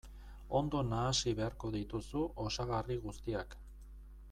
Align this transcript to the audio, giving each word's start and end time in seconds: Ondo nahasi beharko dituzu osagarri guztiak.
Ondo 0.59 0.79
nahasi 0.93 1.33
beharko 1.41 1.71
dituzu 1.77 2.23
osagarri 2.47 2.99
guztiak. 3.07 3.57